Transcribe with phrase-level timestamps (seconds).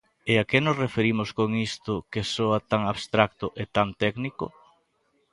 [0.31, 4.45] ¿E a que nos referimos con isto que soa tan abstracto e tan técnico?